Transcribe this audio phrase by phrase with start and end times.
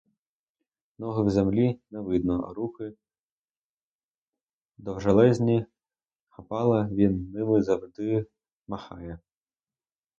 [0.99, 2.93] Ноги в землі, не видно, а руки—
[4.77, 5.65] довжелезні
[6.29, 8.27] хапала, він ними завжди
[8.67, 9.19] махає.